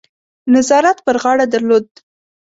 نظارت 0.53 0.97
پر 1.05 1.15
غاړه 1.23 1.45
درلود. 1.53 1.87